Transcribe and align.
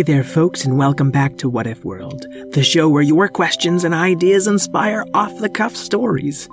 Hey 0.00 0.04
there, 0.04 0.24
folks, 0.24 0.64
and 0.64 0.78
welcome 0.78 1.10
back 1.10 1.36
to 1.36 1.50
What 1.50 1.66
If 1.66 1.84
World, 1.84 2.24
the 2.52 2.62
show 2.64 2.88
where 2.88 3.02
your 3.02 3.28
questions 3.28 3.84
and 3.84 3.92
ideas 3.92 4.46
inspire 4.46 5.04
off 5.12 5.36
the 5.40 5.50
cuff 5.50 5.76
stories. 5.76 6.48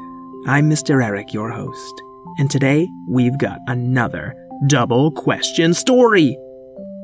I'm 0.47 0.69
Mr. 0.69 1.01
Eric, 1.01 1.33
your 1.33 1.49
host, 1.49 2.01
and 2.39 2.51
today 2.51 2.89
we've 3.07 3.37
got 3.37 3.59
another 3.67 4.35
double 4.67 5.11
question 5.11 5.73
story. 5.73 6.37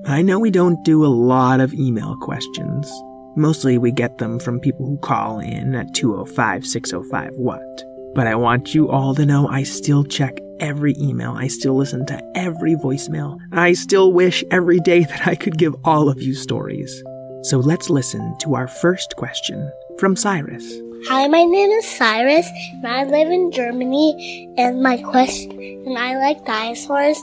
I 0.05 0.21
know 0.21 0.38
we 0.38 0.52
don't 0.52 0.83
do 0.83 1.05
a 1.05 1.08
lot 1.08 1.61
of 1.61 1.73
email 1.73 2.17
questions. 2.17 2.91
Mostly 3.38 3.77
we 3.77 3.94
get 3.94 4.17
them 4.17 4.38
from 4.38 4.59
people 4.59 4.86
who 4.86 4.97
call 4.97 5.39
in 5.39 5.73
at 5.75 5.94
205 5.94 6.67
605 6.67 7.36
what. 7.38 7.83
But 8.16 8.27
I 8.27 8.36
want 8.36 8.75
you 8.75 8.89
all 8.89 9.16
to 9.16 9.25
know 9.25 9.47
I 9.47 9.64
still 9.64 10.03
check 10.03 10.42
every 10.59 10.95
email. 10.99 11.31
I 11.31 11.47
still 11.47 11.75
listen 11.75 12.05
to 12.07 12.21
every 12.35 12.75
voicemail. 12.75 13.39
I 13.51 13.73
still 13.73 14.11
wish 14.13 14.43
every 14.51 14.79
day 14.79 15.03
that 15.03 15.27
I 15.27 15.35
could 15.35 15.57
give 15.57 15.75
all 15.83 16.09
of 16.09 16.21
you 16.21 16.33
stories. 16.33 17.03
So 17.43 17.59
let's 17.59 17.89
listen 17.89 18.37
to 18.39 18.55
our 18.55 18.67
first 18.67 19.15
question 19.17 19.69
from 19.99 20.15
Cyrus. 20.15 20.63
Hi, 21.07 21.27
my 21.27 21.43
name 21.43 21.69
is 21.71 21.85
Cyrus, 21.85 22.47
and 22.71 22.87
I 22.87 23.03
live 23.03 23.29
in 23.29 23.51
Germany. 23.51 24.53
And 24.57 24.81
my 24.81 24.97
question, 24.97 25.51
and 25.85 25.97
I 25.97 26.17
like 26.17 26.45
dinosaurs. 26.45 27.17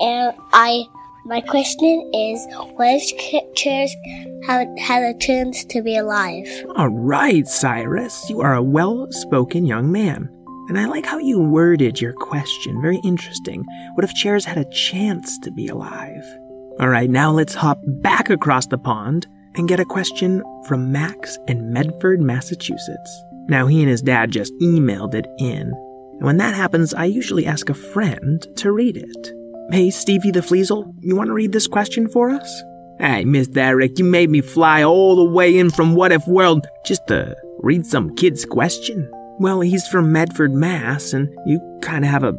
And 0.00 0.34
I, 0.54 0.84
my 1.26 1.42
question 1.42 2.10
is, 2.14 2.46
what 2.76 2.88
if 2.88 3.54
chairs 3.54 3.94
had 4.46 4.68
had 4.78 5.02
a 5.02 5.18
chance 5.18 5.64
to 5.66 5.82
be 5.82 5.98
alive? 5.98 6.48
All 6.76 6.88
right, 6.88 7.46
Cyrus, 7.46 8.30
you 8.30 8.40
are 8.40 8.54
a 8.54 8.62
well 8.62 9.06
spoken 9.10 9.66
young 9.66 9.92
man. 9.92 10.30
And 10.68 10.78
I 10.78 10.86
like 10.86 11.06
how 11.06 11.18
you 11.18 11.38
worded 11.38 12.00
your 12.00 12.12
question. 12.12 12.82
Very 12.82 13.00
interesting. 13.04 13.64
What 13.94 14.04
if 14.04 14.14
chairs 14.14 14.44
had 14.44 14.58
a 14.58 14.70
chance 14.70 15.38
to 15.40 15.52
be 15.52 15.68
alive? 15.68 16.24
All 16.80 16.88
right, 16.88 17.08
now 17.08 17.30
let's 17.30 17.54
hop 17.54 17.80
back 18.02 18.30
across 18.30 18.66
the 18.66 18.78
pond 18.78 19.26
and 19.54 19.68
get 19.68 19.80
a 19.80 19.84
question 19.84 20.42
from 20.66 20.92
Max 20.92 21.38
in 21.48 21.72
Medford, 21.72 22.20
Massachusetts. 22.20 23.22
Now, 23.48 23.66
he 23.66 23.80
and 23.80 23.88
his 23.88 24.02
dad 24.02 24.32
just 24.32 24.52
emailed 24.60 25.14
it 25.14 25.26
in. 25.38 25.72
And 26.18 26.22
when 26.22 26.36
that 26.38 26.54
happens, 26.54 26.92
I 26.92 27.04
usually 27.04 27.46
ask 27.46 27.68
a 27.68 27.74
friend 27.74 28.46
to 28.56 28.72
read 28.72 28.96
it. 28.96 29.32
Hey, 29.70 29.90
Stevie 29.90 30.32
the 30.32 30.40
Fleasel, 30.40 30.92
you 31.00 31.14
want 31.14 31.28
to 31.28 31.34
read 31.34 31.52
this 31.52 31.66
question 31.66 32.08
for 32.08 32.30
us? 32.30 32.62
Hey, 32.98 33.24
Mr. 33.24 33.58
Eric, 33.58 33.98
you 33.98 34.04
made 34.04 34.30
me 34.30 34.40
fly 34.40 34.82
all 34.82 35.16
the 35.16 35.24
way 35.24 35.56
in 35.56 35.70
from 35.70 35.94
What 35.94 36.12
If 36.12 36.26
World 36.26 36.66
just 36.84 37.06
to 37.08 37.36
read 37.60 37.86
some 37.86 38.14
kid's 38.16 38.44
question. 38.44 39.10
Well, 39.38 39.60
he's 39.60 39.86
from 39.88 40.12
Medford, 40.12 40.52
Mass, 40.52 41.12
and 41.12 41.28
you 41.46 41.60
kind 41.82 42.04
of 42.04 42.10
have 42.10 42.24
a 42.24 42.34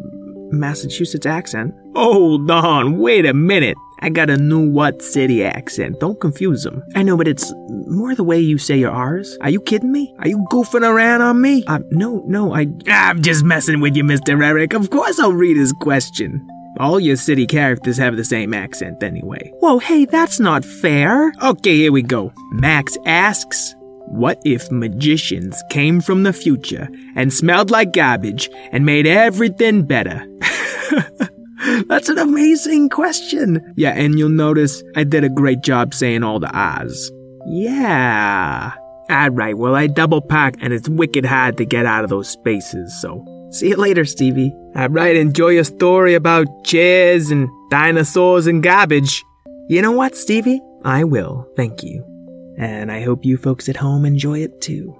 Massachusetts 0.52 1.26
accent. 1.26 1.74
Hold 1.96 2.50
on, 2.50 2.98
wait 2.98 3.26
a 3.26 3.34
minute. 3.34 3.78
I 4.00 4.10
got 4.10 4.30
a 4.30 4.38
new 4.38 4.70
what 4.70 5.02
city 5.02 5.44
accent. 5.44 6.00
Don't 6.00 6.20
confuse 6.20 6.64
them. 6.64 6.84
I 6.96 7.02
know, 7.02 7.18
but 7.18 7.28
it's 7.28 7.52
more 7.88 8.14
the 8.14 8.24
way 8.24 8.40
you 8.40 8.58
say 8.58 8.78
your 8.78 8.92
R's. 8.92 9.38
Are 9.42 9.50
you 9.50 9.60
kidding 9.60 9.92
me? 9.92 10.14
Are 10.20 10.28
you 10.28 10.46
goofing 10.52 10.88
around 10.88 11.22
on 11.22 11.42
me? 11.42 11.64
Uh, 11.66 11.80
no, 11.92 12.24
no, 12.28 12.54
I. 12.54 12.68
I'm 12.88 13.22
just 13.22 13.44
messing 13.44 13.80
with 13.80 13.96
you, 13.96 14.04
Mr. 14.04 14.42
Eric. 14.44 14.74
Of 14.74 14.90
course 14.92 15.20
I'll 15.20 15.34
read 15.34 15.58
his 15.58 15.74
question. 15.74 16.48
All 16.80 17.00
your 17.00 17.16
city 17.16 17.48
characters 17.48 17.98
have 17.98 18.18
the 18.18 18.24
same 18.24 18.54
accent 18.54 19.02
anyway. 19.02 19.52
Whoa, 19.62 19.80
hey, 19.80 20.06
that's 20.06 20.40
not 20.40 20.64
fair. 20.64 21.34
Okay, 21.42 21.76
here 21.76 21.92
we 21.92 22.04
go. 22.04 22.32
Max 22.52 22.96
asks, 23.08 23.74
what 24.08 24.42
if 24.46 24.72
magicians 24.72 25.62
came 25.70 26.02
from 26.02 26.24
the 26.24 26.34
future 26.34 26.88
and 27.16 27.34
smelled 27.34 27.72
like 27.72 27.94
garbage 27.94 28.50
and 28.72 28.86
made 28.86 29.06
everything 29.06 29.84
better? 29.84 30.26
That's 31.88 32.10
an 32.10 32.18
amazing 32.18 32.90
question. 32.90 33.74
Yeah, 33.76 33.92
and 33.92 34.18
you'll 34.18 34.30
notice 34.30 34.84
I 34.96 35.04
did 35.04 35.24
a 35.24 35.30
great 35.30 35.62
job 35.62 35.94
saying 35.94 36.24
all 36.24 36.40
the 36.40 36.50
R's. 36.52 37.12
Yeah. 37.48 38.74
Alright, 39.10 39.58
well, 39.58 39.76
I 39.76 39.88
double 39.88 40.22
packed 40.22 40.60
and 40.62 40.74
it's 40.74 40.90
wicked 40.90 41.26
hard 41.26 41.58
to 41.58 41.66
get 41.66 41.86
out 41.86 42.04
of 42.04 42.10
those 42.10 42.30
spaces, 42.30 43.00
so 43.02 43.26
see 43.52 43.70
you 43.70 43.76
later, 43.76 44.06
Stevie. 44.06 44.54
Alright, 44.76 45.16
enjoy 45.16 45.50
your 45.50 45.64
story 45.64 46.14
about 46.14 46.48
chairs 46.66 47.32
and 47.32 47.50
dinosaurs 47.70 48.48
and 48.48 48.64
garbage. 48.64 49.24
You 49.70 49.82
know 49.82 49.92
what, 49.92 50.16
Stevie? 50.16 50.62
I 50.84 51.04
will, 51.04 51.48
thank 51.56 51.84
you. 51.84 52.17
And 52.58 52.92
I 52.92 53.04
hope 53.04 53.24
you 53.24 53.38
folks 53.38 53.70
at 53.70 53.78
home 53.78 54.04
enjoy 54.06 54.40
it 54.40 54.60
too. 54.60 55.00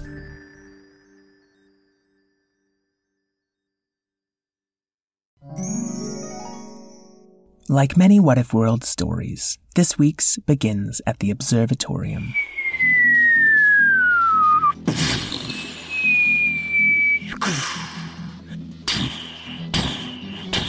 Like 7.69 7.95
many 7.95 8.19
What 8.19 8.39
If 8.39 8.53
World 8.53 8.83
stories, 8.83 9.57
this 9.75 9.97
week's 9.97 10.37
begins 10.37 10.99
at 11.05 11.19
the 11.19 11.31
observatorium. 11.31 12.33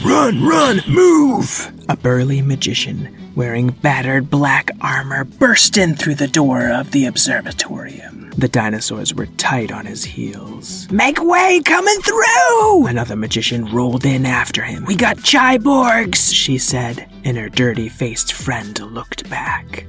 Run, 0.03 0.45
run, 0.45 0.81
move! 0.87 1.71
A 1.87 1.95
burly 1.95 2.41
magician 2.41 3.31
wearing 3.35 3.69
battered 3.69 4.29
black 4.29 4.69
armor 4.81 5.23
burst 5.23 5.77
in 5.77 5.95
through 5.95 6.15
the 6.15 6.27
door 6.27 6.69
of 6.69 6.91
the 6.91 7.05
observatorium. 7.05 8.31
The 8.37 8.49
dinosaurs 8.49 9.13
were 9.13 9.27
tight 9.37 9.71
on 9.71 9.85
his 9.85 10.03
heels. 10.03 10.91
Make 10.91 11.23
way, 11.23 11.61
coming 11.63 11.99
through! 12.01 12.87
Another 12.87 13.15
magician 13.15 13.71
rolled 13.73 14.05
in 14.05 14.25
after 14.25 14.63
him. 14.63 14.83
We 14.85 14.95
got 14.95 15.17
Chaiborgs, 15.17 16.33
she 16.33 16.57
said, 16.57 17.09
and 17.23 17.37
her 17.37 17.47
dirty 17.47 17.87
faced 17.87 18.33
friend 18.33 18.77
looked 18.79 19.29
back. 19.29 19.85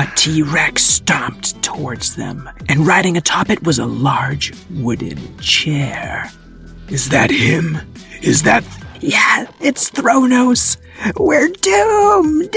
A 0.00 0.12
T 0.16 0.42
Rex 0.42 0.82
stomped 0.82 1.62
towards 1.62 2.16
them, 2.16 2.50
and 2.68 2.86
riding 2.86 3.16
atop 3.16 3.48
it 3.50 3.62
was 3.62 3.78
a 3.78 3.86
large 3.86 4.52
wooden 4.70 5.38
chair. 5.38 6.30
Is 6.90 7.10
that 7.10 7.30
him? 7.30 7.78
Is 8.22 8.42
that. 8.44 8.64
Yeah, 9.00 9.46
it's 9.60 9.90
Thronos. 9.90 10.78
We're 11.18 11.48
doomed! 11.48 12.50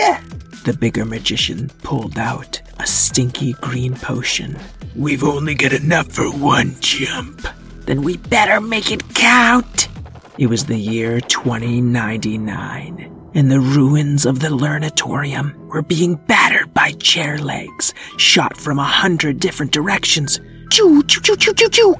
The 0.63 0.77
bigger 0.79 1.03
magician 1.05 1.69
pulled 1.83 2.17
out 2.17 2.61
a 2.79 2.87
stinky 2.87 3.53
green 3.53 3.93
potion. 3.93 4.57
We've 4.95 5.23
only 5.23 5.53
got 5.55 5.73
enough 5.73 6.07
for 6.11 6.31
one 6.31 6.75
jump. 6.79 7.45
Then 7.85 8.03
we 8.03 8.17
better 8.17 8.61
make 8.61 8.91
it 8.91 9.13
count. 9.13 9.89
It 10.37 10.47
was 10.47 10.65
the 10.65 10.77
year 10.77 11.19
2099, 11.19 13.31
and 13.35 13.51
the 13.51 13.59
ruins 13.59 14.25
of 14.25 14.39
the 14.39 14.49
Learnatorium 14.49 15.53
were 15.67 15.81
being 15.81 16.15
battered 16.15 16.73
by 16.73 16.93
chair 16.93 17.37
legs, 17.37 17.93
shot 18.17 18.55
from 18.55 18.79
a 18.79 18.83
hundred 18.83 19.39
different 19.39 19.73
directions. 19.73 20.39
Choo, 20.71 21.03
choo, 21.03 21.21
choo, 21.21 21.35
choo, 21.35 21.53
choo, 21.53 21.69
choo. 21.69 21.95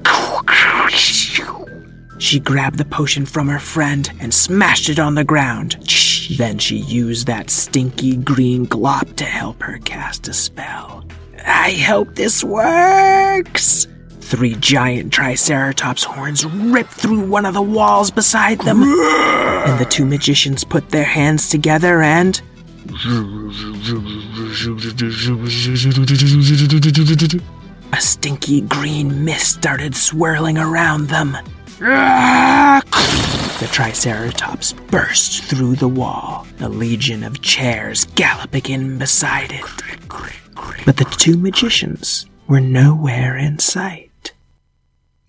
She 2.21 2.39
grabbed 2.39 2.77
the 2.77 2.85
potion 2.85 3.25
from 3.25 3.47
her 3.47 3.57
friend 3.57 4.07
and 4.19 4.31
smashed 4.31 4.89
it 4.89 4.99
on 4.99 5.15
the 5.15 5.23
ground. 5.23 5.77
Then 6.37 6.59
she 6.59 6.77
used 6.77 7.25
that 7.25 7.49
stinky 7.49 8.15
green 8.15 8.67
glop 8.67 9.15
to 9.15 9.25
help 9.25 9.63
her 9.63 9.79
cast 9.79 10.27
a 10.27 10.33
spell. 10.33 11.03
I 11.43 11.71
hope 11.71 12.13
this 12.13 12.43
works. 12.43 13.87
Three 14.19 14.53
giant 14.53 15.11
Triceratops 15.11 16.03
horns 16.03 16.45
ripped 16.45 16.91
through 16.91 17.21
one 17.21 17.47
of 17.47 17.55
the 17.55 17.61
walls 17.63 18.11
beside 18.11 18.59
them, 18.59 18.83
and 18.83 19.79
the 19.79 19.87
two 19.89 20.05
magicians 20.05 20.63
put 20.63 20.89
their 20.89 21.03
hands 21.03 21.49
together 21.49 22.03
and. 22.03 22.39
A 27.93 27.99
stinky 27.99 28.61
green 28.61 29.25
mist 29.25 29.47
started 29.47 29.95
swirling 29.95 30.59
around 30.59 31.07
them. 31.07 31.35
The 31.81 33.67
Triceratops 33.71 34.73
burst 34.91 35.45
through 35.45 35.77
the 35.77 35.87
wall, 35.87 36.45
a 36.59 36.69
legion 36.69 37.23
of 37.23 37.41
chairs 37.41 38.05
galloping 38.13 38.65
in 38.65 38.99
beside 38.99 39.51
it. 39.51 39.65
But 40.85 40.97
the 40.97 41.05
two 41.05 41.37
magicians 41.37 42.27
were 42.47 42.59
nowhere 42.59 43.35
in 43.35 43.57
sight. 43.57 44.31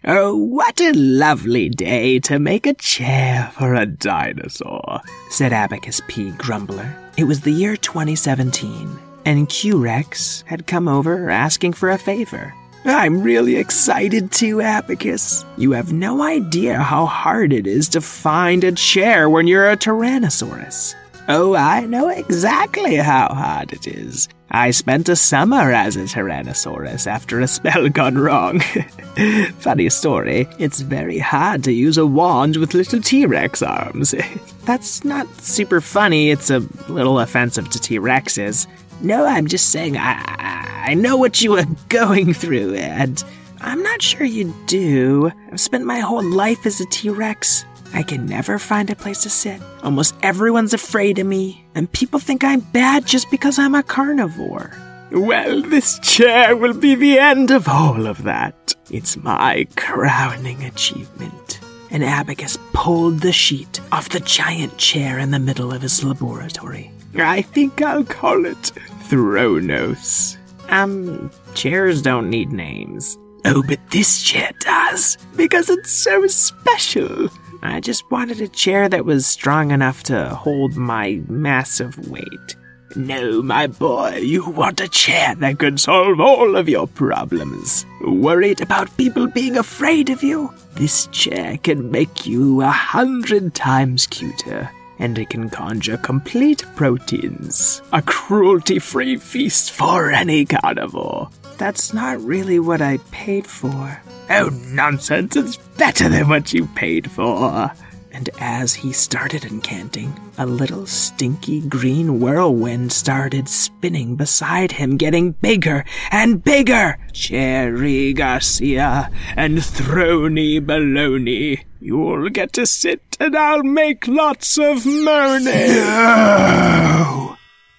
Oh, 0.04 0.36
what 0.36 0.78
a 0.78 0.92
lovely 0.92 1.70
day 1.70 2.18
to 2.20 2.38
make 2.38 2.66
a 2.66 2.74
chair 2.74 3.50
for 3.56 3.74
a 3.74 3.86
dinosaur, 3.86 5.00
said 5.30 5.54
Abacus 5.54 6.02
P. 6.06 6.32
Grumbler. 6.32 6.94
It 7.16 7.24
was 7.24 7.40
the 7.40 7.52
year 7.52 7.78
2017, 7.78 8.98
and 9.24 9.48
Q 9.48 9.78
Rex 9.78 10.44
had 10.46 10.66
come 10.66 10.86
over 10.86 11.30
asking 11.30 11.72
for 11.72 11.90
a 11.90 11.96
favor. 11.96 12.52
I'm 12.84 13.22
really 13.22 13.56
excited 13.56 14.32
too, 14.32 14.60
Abacus. 14.60 15.44
You 15.56 15.72
have 15.72 15.92
no 15.92 16.22
idea 16.22 16.78
how 16.78 17.06
hard 17.06 17.52
it 17.52 17.66
is 17.66 17.88
to 17.90 18.00
find 18.00 18.64
a 18.64 18.72
chair 18.72 19.30
when 19.30 19.46
you're 19.46 19.70
a 19.70 19.76
Tyrannosaurus. 19.76 20.94
Oh, 21.28 21.54
I 21.54 21.86
know 21.86 22.08
exactly 22.08 22.96
how 22.96 23.28
hard 23.28 23.72
it 23.72 23.86
is. 23.86 24.28
I 24.50 24.72
spent 24.72 25.08
a 25.08 25.14
summer 25.14 25.72
as 25.72 25.96
a 25.96 26.00
Tyrannosaurus 26.00 27.06
after 27.06 27.40
a 27.40 27.46
spell 27.46 27.88
gone 27.88 28.18
wrong. 28.18 28.60
Funny 29.58 29.88
story, 29.88 30.48
it's 30.58 30.80
very 30.80 31.18
hard 31.18 31.62
to 31.64 31.72
use 31.72 31.96
a 31.96 32.04
wand 32.04 32.56
with 32.56 32.74
little 32.74 33.00
T 33.00 33.24
Rex 33.24 33.62
arms. 33.62 34.14
That's 34.64 35.04
not 35.04 35.26
super 35.40 35.80
funny, 35.80 36.30
it's 36.30 36.50
a 36.50 36.58
little 36.88 37.20
offensive 37.20 37.70
to 37.70 37.78
T 37.78 37.98
Rexes. 37.98 38.66
No, 39.02 39.26
I'm 39.26 39.48
just 39.48 39.70
saying 39.70 39.96
I, 39.96 40.84
I 40.86 40.94
know 40.94 41.16
what 41.16 41.42
you 41.42 41.58
are 41.58 41.66
going 41.88 42.32
through, 42.32 42.74
and 42.76 43.22
I'm 43.60 43.82
not 43.82 44.00
sure 44.00 44.24
you 44.24 44.54
do. 44.66 45.32
I've 45.50 45.60
spent 45.60 45.84
my 45.84 45.98
whole 45.98 46.22
life 46.22 46.66
as 46.66 46.80
a 46.80 46.86
T 46.86 47.10
Rex. 47.10 47.64
I 47.94 48.04
can 48.04 48.26
never 48.26 48.58
find 48.58 48.88
a 48.90 48.96
place 48.96 49.22
to 49.24 49.30
sit. 49.30 49.60
Almost 49.82 50.14
everyone's 50.22 50.72
afraid 50.72 51.18
of 51.18 51.26
me, 51.26 51.64
and 51.74 51.90
people 51.90 52.20
think 52.20 52.44
I'm 52.44 52.60
bad 52.60 53.04
just 53.04 53.28
because 53.30 53.58
I'm 53.58 53.74
a 53.74 53.82
carnivore. 53.82 54.70
Well, 55.10 55.62
this 55.62 55.98
chair 55.98 56.56
will 56.56 56.72
be 56.72 56.94
the 56.94 57.18
end 57.18 57.50
of 57.50 57.68
all 57.68 58.06
of 58.06 58.22
that. 58.22 58.74
It's 58.90 59.16
my 59.16 59.66
crowning 59.76 60.64
achievement. 60.64 61.60
And 61.92 62.02
Abacus 62.02 62.56
pulled 62.72 63.20
the 63.20 63.32
sheet 63.32 63.80
off 63.92 64.08
the 64.08 64.20
giant 64.20 64.78
chair 64.78 65.18
in 65.18 65.30
the 65.30 65.38
middle 65.38 65.72
of 65.72 65.82
his 65.82 66.02
laboratory. 66.02 66.90
I 67.16 67.42
think 67.42 67.82
I'll 67.82 68.04
call 68.04 68.46
it 68.46 68.72
Thronos. 69.08 70.38
Um, 70.70 71.30
chairs 71.54 72.00
don't 72.00 72.30
need 72.30 72.50
names. 72.50 73.18
Oh, 73.44 73.62
but 73.68 73.78
this 73.90 74.22
chair 74.22 74.50
does, 74.60 75.18
because 75.36 75.68
it's 75.68 75.90
so 75.90 76.26
special. 76.26 77.28
I 77.62 77.80
just 77.80 78.10
wanted 78.10 78.40
a 78.40 78.48
chair 78.48 78.88
that 78.88 79.04
was 79.04 79.26
strong 79.26 79.70
enough 79.70 80.02
to 80.04 80.30
hold 80.30 80.76
my 80.76 81.20
massive 81.28 82.08
weight. 82.08 82.56
No, 82.96 83.42
my 83.42 83.66
boy, 83.66 84.16
you 84.22 84.48
want 84.50 84.80
a 84.80 84.88
chair 84.88 85.34
that 85.36 85.58
can 85.58 85.78
solve 85.78 86.20
all 86.20 86.56
of 86.56 86.68
your 86.68 86.86
problems. 86.86 87.86
Worried 88.02 88.60
about 88.60 88.96
people 88.96 89.26
being 89.26 89.56
afraid 89.56 90.10
of 90.10 90.22
you? 90.22 90.52
This 90.74 91.06
chair 91.08 91.58
can 91.58 91.90
make 91.90 92.26
you 92.26 92.62
a 92.62 92.68
hundred 92.68 93.54
times 93.54 94.06
cuter 94.06 94.70
and 94.98 95.18
it 95.18 95.30
can 95.30 95.50
conjure 95.50 95.96
complete 95.96 96.64
proteins. 96.76 97.82
A 97.92 98.00
cruelty 98.02 98.78
free 98.78 99.16
feast 99.16 99.72
for 99.72 100.10
any 100.10 100.44
carnivore. 100.44 101.28
That's 101.58 101.92
not 101.92 102.22
really 102.22 102.58
what 102.58 102.80
I 102.80 102.98
paid 103.10 103.46
for. 103.46 104.00
Oh, 104.30 104.50
nonsense, 104.68 105.36
it's 105.36 105.56
better 105.56 106.08
than 106.08 106.28
what 106.28 106.52
you 106.52 106.66
paid 106.68 107.10
for. 107.10 107.72
And 108.14 108.28
as 108.38 108.74
he 108.74 108.92
started 108.92 109.42
incanting, 109.42 110.18
a 110.36 110.46
little 110.46 110.86
stinky 110.86 111.60
green 111.60 112.20
whirlwind 112.20 112.92
started 112.92 113.48
spinning 113.48 114.16
beside 114.16 114.72
him, 114.72 114.96
getting 114.96 115.32
bigger 115.32 115.84
and 116.10 116.44
bigger. 116.44 116.98
Cherry 117.12 118.12
Garcia 118.12 119.10
and 119.34 119.58
Throny 119.58 120.60
Baloney. 120.60 121.64
You'll 121.80 122.28
get 122.28 122.52
to 122.52 122.66
sit 122.66 123.16
and 123.18 123.34
I'll 123.34 123.62
make 123.62 124.06
lots 124.06 124.58
of 124.58 124.84
moaning. 124.84 125.68
No! 125.68 127.21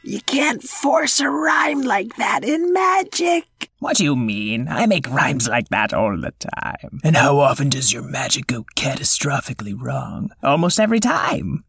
You 0.05 0.19
can't 0.22 0.62
force 0.62 1.22
a 1.22 1.29
rhyme 1.29 1.81
like 1.81 2.17
that 2.17 2.43
in 2.43 2.74
magic. 2.74 3.45
What 3.79 3.95
do 3.95 4.03
you 4.03 4.17
mean? 4.17 4.67
I 4.67 4.86
make 4.86 5.10
rhymes 5.10 5.48
like 5.48 5.69
that 5.69 5.93
all 5.93 6.17
the 6.17 6.33
time. 6.55 7.00
And 7.05 7.15
how 7.15 7.39
often 7.39 7.69
does 7.69 7.93
your 7.93 8.03
magic 8.03 8.48
go 8.48 8.65
catastrophically 8.75 9.74
wrong? 9.79 10.31
Almost 10.43 10.79
every 10.79 11.00
time. 11.00 11.63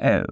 Oh, 0.00 0.24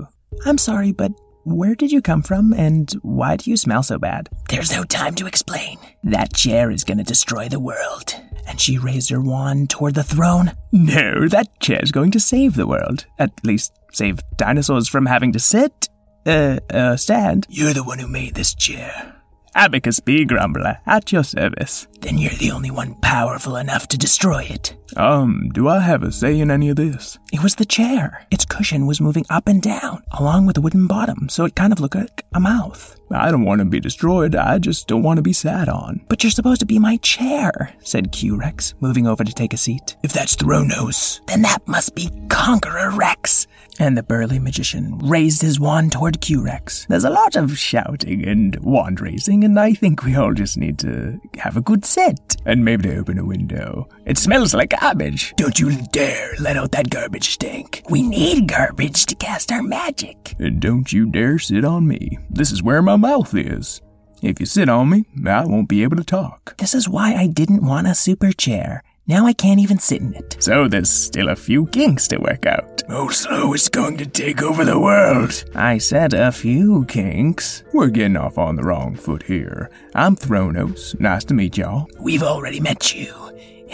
I'm 0.46 0.58
sorry, 0.58 0.92
but 0.92 1.10
where 1.44 1.74
did 1.74 1.90
you 1.90 2.00
come 2.00 2.22
from 2.22 2.52
and 2.52 2.92
why 3.02 3.36
do 3.36 3.50
you 3.50 3.56
smell 3.56 3.82
so 3.82 3.98
bad? 3.98 4.28
There's 4.48 4.72
no 4.72 4.84
time 4.84 5.16
to 5.16 5.26
explain. 5.26 5.78
That 6.04 6.34
chair 6.34 6.70
is 6.70 6.84
gonna 6.84 7.04
destroy 7.04 7.48
the 7.48 7.60
world. 7.60 8.14
And 8.46 8.60
she 8.60 8.78
raised 8.78 9.10
her 9.10 9.20
wand 9.20 9.70
toward 9.70 9.94
the 9.94 10.04
throne. 10.04 10.52
No, 10.70 11.26
that 11.28 11.58
chair's 11.60 11.90
going 11.90 12.12
to 12.12 12.20
save 12.20 12.54
the 12.54 12.66
world. 12.66 13.06
At 13.18 13.32
least 13.44 13.72
save 13.92 14.20
dinosaurs 14.36 14.88
from 14.88 15.06
having 15.06 15.32
to 15.32 15.40
sit. 15.40 15.88
Uh, 16.26 16.58
uh, 16.70 16.96
stand. 16.96 17.46
You're 17.48 17.74
the 17.74 17.84
one 17.84 17.98
who 17.98 18.08
made 18.08 18.34
this 18.34 18.54
chair. 18.54 19.14
Abacus 19.56 20.00
B. 20.00 20.24
Grumbler, 20.24 20.78
at 20.84 21.12
your 21.12 21.22
service. 21.22 21.86
Then 22.00 22.18
you're 22.18 22.32
the 22.32 22.50
only 22.50 22.72
one 22.72 22.94
powerful 22.96 23.56
enough 23.56 23.86
to 23.88 23.98
destroy 23.98 24.42
it. 24.50 24.74
Um, 24.96 25.50
do 25.54 25.68
I 25.68 25.78
have 25.78 26.02
a 26.02 26.10
say 26.10 26.40
in 26.40 26.50
any 26.50 26.70
of 26.70 26.76
this? 26.76 27.18
It 27.32 27.42
was 27.42 27.54
the 27.54 27.64
chair. 27.64 28.26
Its 28.32 28.44
cushion 28.44 28.86
was 28.86 29.00
moving 29.00 29.24
up 29.30 29.46
and 29.46 29.62
down, 29.62 30.02
along 30.12 30.46
with 30.46 30.56
the 30.56 30.60
wooden 30.60 30.88
bottom, 30.88 31.28
so 31.28 31.44
it 31.44 31.54
kind 31.54 31.72
of 31.72 31.78
looked 31.78 31.94
like 31.94 32.24
a 32.34 32.40
mouth. 32.40 32.98
I 33.14 33.30
don't 33.30 33.44
want 33.44 33.60
to 33.60 33.64
be 33.64 33.80
destroyed, 33.80 34.34
I 34.34 34.58
just 34.58 34.88
don't 34.88 35.02
want 35.02 35.18
to 35.18 35.22
be 35.22 35.32
sat 35.32 35.68
on. 35.68 36.04
But 36.08 36.22
you're 36.22 36.30
supposed 36.30 36.60
to 36.60 36.66
be 36.66 36.78
my 36.78 36.96
chair, 36.98 37.74
said 37.80 38.12
Q 38.12 38.36
Rex, 38.36 38.74
moving 38.80 39.06
over 39.06 39.24
to 39.24 39.32
take 39.32 39.52
a 39.52 39.58
seat. 39.58 39.96
If 40.02 40.12
that's 40.12 40.36
Thronos, 40.36 41.24
then 41.26 41.42
that 41.42 41.66
must 41.66 41.94
be 41.94 42.10
Conqueror 42.28 42.90
Rex. 42.90 43.46
And 43.80 43.98
the 43.98 44.04
burly 44.04 44.38
magician 44.38 44.98
raised 44.98 45.42
his 45.42 45.58
wand 45.58 45.90
toward 45.92 46.20
Q 46.20 46.44
Rex. 46.44 46.86
There's 46.88 47.04
a 47.04 47.10
lot 47.10 47.34
of 47.34 47.58
shouting 47.58 48.24
and 48.24 48.56
wand 48.60 49.00
raising, 49.00 49.42
and 49.42 49.58
I 49.58 49.74
think 49.74 50.04
we 50.04 50.14
all 50.14 50.32
just 50.32 50.56
need 50.56 50.78
to 50.80 51.20
have 51.38 51.56
a 51.56 51.60
good 51.60 51.84
set. 51.84 52.36
And 52.44 52.64
maybe 52.64 52.84
to 52.84 52.96
open 52.96 53.18
a 53.18 53.24
window. 53.24 53.88
It 54.06 54.18
smells 54.18 54.52
like 54.52 54.78
garbage. 54.78 55.32
Don't 55.36 55.58
you 55.58 55.80
dare 55.92 56.34
let 56.38 56.58
out 56.58 56.72
that 56.72 56.90
garbage 56.90 57.30
stink. 57.30 57.82
We 57.88 58.02
need 58.02 58.48
garbage 58.48 59.06
to 59.06 59.14
cast 59.14 59.50
our 59.50 59.62
magic. 59.62 60.34
And 60.38 60.60
don't 60.60 60.92
you 60.92 61.06
dare 61.10 61.38
sit 61.38 61.64
on 61.64 61.88
me. 61.88 62.18
This 62.28 62.52
is 62.52 62.62
where 62.62 62.82
my 62.82 62.96
mouth 62.96 63.34
is. 63.34 63.80
If 64.22 64.40
you 64.40 64.46
sit 64.46 64.68
on 64.68 64.90
me, 64.90 65.06
I 65.26 65.46
won't 65.46 65.70
be 65.70 65.82
able 65.82 65.96
to 65.96 66.04
talk. 66.04 66.54
This 66.58 66.74
is 66.74 66.88
why 66.88 67.14
I 67.14 67.28
didn't 67.28 67.64
want 67.64 67.86
a 67.86 67.94
super 67.94 68.32
chair. 68.32 68.82
Now 69.06 69.26
I 69.26 69.32
can't 69.32 69.60
even 69.60 69.78
sit 69.78 70.02
in 70.02 70.14
it. 70.14 70.36
So 70.38 70.68
there's 70.68 70.90
still 70.90 71.30
a 71.30 71.36
few 71.36 71.66
kinks 71.66 72.06
to 72.08 72.18
work 72.18 72.44
out. 72.44 72.82
Oh, 72.90 73.06
Oslo 73.08 73.54
is 73.54 73.70
going 73.70 73.96
to 73.98 74.06
take 74.06 74.42
over 74.42 74.66
the 74.66 74.78
world. 74.80 75.44
I 75.54 75.78
said 75.78 76.12
a 76.12 76.30
few 76.30 76.84
kinks. 76.86 77.64
We're 77.72 77.88
getting 77.88 78.16
off 78.16 78.36
on 78.36 78.56
the 78.56 78.64
wrong 78.64 78.96
foot 78.96 79.22
here. 79.22 79.70
I'm 79.94 80.14
Thronos. 80.16 80.98
Nice 81.00 81.24
to 81.26 81.34
meet 81.34 81.56
y'all. 81.56 81.88
We've 82.00 82.22
already 82.22 82.60
met 82.60 82.94
you 82.94 83.14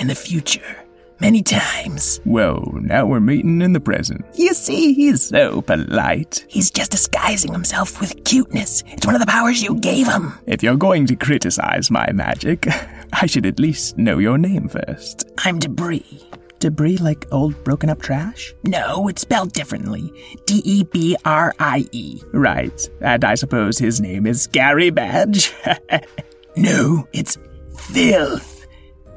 in 0.00 0.08
the 0.08 0.14
future 0.14 0.76
many 1.20 1.42
times. 1.42 2.20
Well, 2.24 2.64
now 2.80 3.06
we're 3.06 3.20
meeting 3.20 3.60
in 3.60 3.74
the 3.74 3.80
present. 3.80 4.24
You 4.34 4.54
see, 4.54 4.94
he's 4.94 5.22
so 5.22 5.60
polite. 5.60 6.44
He's 6.48 6.70
just 6.70 6.90
disguising 6.90 7.52
himself 7.52 8.00
with 8.00 8.24
cuteness. 8.24 8.82
It's 8.86 9.04
one 9.06 9.14
of 9.14 9.20
the 9.20 9.26
powers 9.26 9.62
you 9.62 9.76
gave 9.76 10.06
him. 10.06 10.32
If 10.46 10.62
you're 10.62 10.76
going 10.76 11.06
to 11.06 11.16
criticize 11.16 11.90
my 11.90 12.10
magic, 12.12 12.66
I 13.12 13.26
should 13.26 13.44
at 13.44 13.60
least 13.60 13.98
know 13.98 14.18
your 14.18 14.38
name 14.38 14.68
first. 14.68 15.30
I'm 15.44 15.58
Debrie. 15.58 16.22
Debris 16.58 16.98
like 16.98 17.26
old 17.30 17.62
broken 17.64 17.88
up 17.88 18.02
trash? 18.02 18.54
No, 18.64 19.08
it's 19.08 19.22
spelled 19.22 19.52
differently. 19.52 20.12
D 20.46 20.60
E 20.64 20.84
B 20.84 21.16
R 21.24 21.54
I 21.58 21.86
E. 21.92 22.20
Right. 22.32 22.88
And 23.00 23.24
I 23.24 23.34
suppose 23.34 23.78
his 23.78 24.00
name 24.00 24.26
is 24.26 24.46
Gary 24.46 24.90
Badge. 24.90 25.54
no, 26.56 27.08
it's 27.12 27.38
Phillth. 27.74 28.59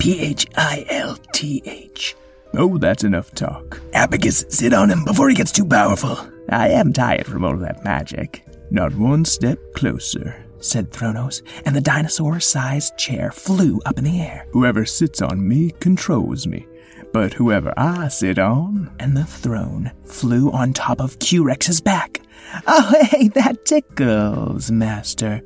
P 0.04 0.20
H 0.20 0.48
I 0.58 0.86
L 0.90 1.16
T 1.32 1.62
H. 1.66 2.14
Oh, 2.56 2.78
that's 2.78 3.06
enough 3.06 3.34
talk. 3.34 3.80
Abacus, 3.94 4.44
sit 4.50 4.74
on 4.74 4.90
him 4.90 5.06
before 5.06 5.30
he 5.30 5.34
gets 5.34 5.54
too 5.54 5.66
powerful. 5.66 6.18
I 6.50 6.72
am 6.72 6.92
tired 6.92 7.26
from 7.26 7.46
all 7.46 7.56
that 7.60 7.86
magic. 7.86 8.46
Not 8.70 8.94
one 8.96 9.24
step 9.24 9.58
closer, 9.76 10.46
said 10.60 10.92
Thronos, 10.92 11.42
and 11.66 11.74
the 11.74 11.80
dinosaur 11.80 12.42
sized 12.42 12.98
chair 12.98 13.32
flew 13.32 13.80
up 13.86 13.98
in 13.98 14.04
the 14.04 14.20
air. 14.20 14.46
Whoever 14.52 14.86
sits 14.86 15.22
on 15.22 15.48
me 15.48 15.72
controls 15.80 16.48
me. 16.48 16.68
But 17.14 17.32
whoever 17.32 17.74
I 17.78 18.10
sit 18.10 18.38
on. 18.38 18.94
And 19.00 19.16
the 19.16 19.24
throne 19.24 19.94
flew 20.04 20.52
on 20.52 20.74
top 20.74 21.00
of 21.00 21.20
Q 21.20 21.46
Rex's 21.46 21.80
back. 21.80 22.20
Oh, 22.68 22.94
hey, 23.10 23.30
that 23.30 23.64
tickles, 23.64 24.70
master. 24.70 25.42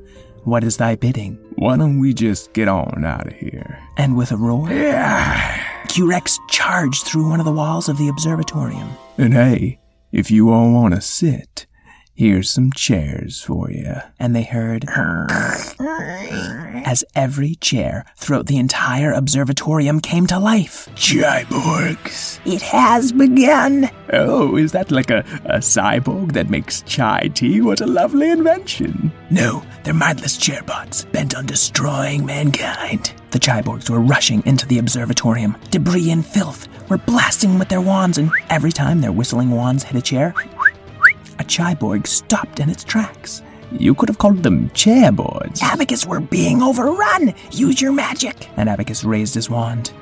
What 0.48 0.64
is 0.64 0.78
thy 0.78 0.94
bidding? 0.94 1.38
Why 1.56 1.76
don't 1.76 1.98
we 1.98 2.14
just 2.14 2.54
get 2.54 2.68
on 2.68 3.04
out 3.04 3.26
of 3.26 3.34
here? 3.34 3.78
And 3.98 4.16
with 4.16 4.32
a 4.32 4.36
roar, 4.38 4.66
Q 5.88 6.08
Rex 6.08 6.38
charged 6.48 7.02
through 7.02 7.28
one 7.28 7.38
of 7.38 7.44
the 7.44 7.52
walls 7.52 7.90
of 7.90 7.98
the 7.98 8.08
observatorium. 8.08 8.88
And 9.18 9.34
hey, 9.34 9.78
if 10.10 10.30
you 10.30 10.48
all 10.48 10.72
want 10.72 10.94
to 10.94 11.02
sit, 11.02 11.66
here's 12.18 12.50
some 12.50 12.72
chairs 12.72 13.40
for 13.40 13.70
you. 13.70 13.94
And 14.18 14.34
they 14.34 14.42
heard 14.42 14.84
as 16.84 17.04
every 17.14 17.54
chair 17.54 18.04
throughout 18.16 18.46
the 18.46 18.58
entire 18.58 19.12
observatorium 19.12 20.02
came 20.02 20.26
to 20.26 20.38
life. 20.40 20.88
Cyborgs. 20.96 22.40
It 22.44 22.60
has 22.62 23.12
begun. 23.12 23.88
Oh, 24.12 24.56
is 24.56 24.72
that 24.72 24.90
like 24.90 25.10
a, 25.10 25.20
a 25.44 25.58
cyborg 25.58 26.32
that 26.32 26.50
makes 26.50 26.82
chai 26.82 27.30
tea? 27.34 27.60
What 27.60 27.80
a 27.80 27.86
lovely 27.86 28.30
invention. 28.30 29.12
No, 29.30 29.62
they're 29.84 29.94
mindless 29.94 30.36
chairbots 30.36 31.10
bent 31.12 31.36
on 31.36 31.46
destroying 31.46 32.26
mankind. 32.26 33.12
The 33.30 33.38
Chaiborgs 33.38 33.90
were 33.90 34.00
rushing 34.00 34.42
into 34.46 34.66
the 34.66 34.78
observatorium. 34.78 35.56
Debrie 35.70 36.10
and 36.10 36.24
Phillth 36.24 36.66
were 36.88 36.96
blasting 36.96 37.58
with 37.58 37.68
their 37.68 37.82
wands, 37.82 38.16
and 38.16 38.32
every 38.48 38.72
time 38.72 39.02
their 39.02 39.12
whistling 39.12 39.50
wands 39.50 39.84
hit 39.84 39.98
a 39.98 40.02
chair, 40.02 40.34
a 41.38 41.44
Chaiborg 41.44 42.06
stopped 42.06 42.60
in 42.60 42.70
its 42.70 42.84
tracks. 42.84 43.42
You 43.72 43.94
could 43.94 44.08
have 44.08 44.18
called 44.18 44.42
them 44.42 44.70
chairboards. 44.70 45.62
Abacus, 45.62 46.06
we're 46.06 46.20
being 46.20 46.62
overrun. 46.62 47.34
Use 47.52 47.80
your 47.80 47.92
magic. 47.92 48.48
And 48.56 48.68
Abacus 48.68 49.04
raised 49.04 49.34
his 49.34 49.50
wand. 49.50 49.92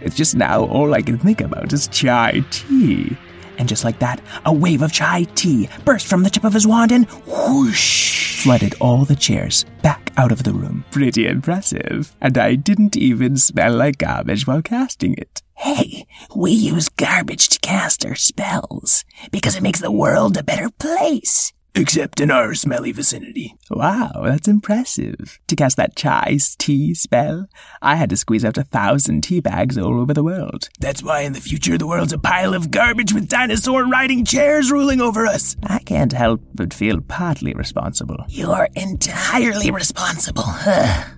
It's 0.00 0.16
just 0.16 0.34
now 0.34 0.64
all 0.64 0.94
I 0.94 1.02
can 1.02 1.18
think 1.18 1.40
about 1.40 1.72
is 1.72 1.88
chai 1.88 2.42
tea. 2.50 3.16
And 3.58 3.68
just 3.68 3.84
like 3.84 3.98
that, 3.98 4.20
a 4.46 4.52
wave 4.52 4.82
of 4.82 4.92
chai 4.92 5.24
tea 5.34 5.68
burst 5.84 6.06
from 6.06 6.22
the 6.22 6.30
tip 6.30 6.44
of 6.44 6.54
his 6.54 6.66
wand 6.66 6.92
and 6.92 7.06
whoosh 7.26 8.42
flooded 8.42 8.74
all 8.80 9.04
the 9.04 9.16
chairs 9.16 9.66
back 9.82 10.09
out 10.20 10.32
of 10.32 10.44
the 10.44 10.52
room. 10.52 10.84
Pretty 10.90 11.26
impressive. 11.26 12.14
And 12.20 12.36
I 12.36 12.54
didn't 12.54 12.94
even 12.94 13.38
smell 13.38 13.74
like 13.74 13.98
garbage 13.98 14.46
while 14.46 14.60
casting 14.60 15.14
it. 15.14 15.42
Hey, 15.54 16.06
we 16.36 16.50
use 16.50 16.90
garbage 16.90 17.48
to 17.48 17.58
cast 17.60 18.04
our 18.04 18.14
spells 18.14 19.04
because 19.30 19.56
it 19.56 19.62
makes 19.62 19.80
the 19.80 19.90
world 19.90 20.36
a 20.36 20.42
better 20.42 20.68
place. 20.70 21.54
Except 21.74 22.20
in 22.20 22.30
our 22.30 22.54
smelly 22.54 22.92
vicinity. 22.92 23.54
Wow, 23.70 24.22
that's 24.24 24.48
impressive. 24.48 25.38
To 25.46 25.56
cast 25.56 25.76
that 25.76 25.94
chai 25.96 26.38
tea 26.58 26.94
spell, 26.94 27.48
I 27.80 27.96
had 27.96 28.10
to 28.10 28.16
squeeze 28.16 28.44
out 28.44 28.58
a 28.58 28.64
thousand 28.64 29.22
tea 29.22 29.40
bags 29.40 29.78
all 29.78 30.00
over 30.00 30.12
the 30.12 30.24
world. 30.24 30.68
That's 30.80 31.02
why 31.02 31.20
in 31.20 31.32
the 31.32 31.40
future 31.40 31.78
the 31.78 31.86
world's 31.86 32.12
a 32.12 32.18
pile 32.18 32.54
of 32.54 32.70
garbage 32.70 33.12
with 33.12 33.28
dinosaur 33.28 33.86
riding 33.86 34.24
chairs 34.24 34.70
ruling 34.70 35.00
over 35.00 35.26
us. 35.26 35.56
I 35.62 35.78
can't 35.78 36.12
help 36.12 36.42
but 36.54 36.74
feel 36.74 37.00
partly 37.00 37.54
responsible. 37.54 38.24
You're 38.28 38.68
entirely 38.74 39.70
responsible. 39.70 40.44